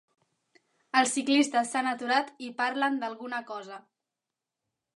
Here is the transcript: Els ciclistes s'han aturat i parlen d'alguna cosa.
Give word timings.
Els 1.01 1.11
ciclistes 1.17 1.73
s'han 1.75 1.89
aturat 1.91 2.33
i 2.47 2.51
parlen 2.63 2.99
d'alguna 3.03 3.43
cosa. 3.51 3.79